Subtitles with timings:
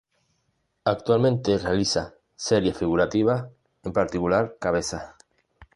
[0.85, 3.45] Actualmente realiza series figurativas,
[3.83, 5.13] en particular cabezas.